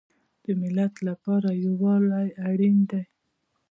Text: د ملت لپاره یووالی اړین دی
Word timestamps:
د 0.43 0.45
ملت 0.61 0.93
لپاره 1.07 1.49
یووالی 1.65 2.27
اړین 2.49 2.77
دی 2.91 3.03